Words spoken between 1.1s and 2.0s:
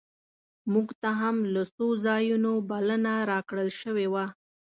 هم له څو